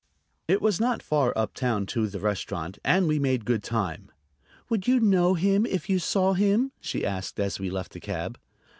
[0.47, 4.11] It was not far up town to the restaurant, and we made good time.
[4.67, 8.39] "Would you know him if you saw him?" she asked as we left the cab.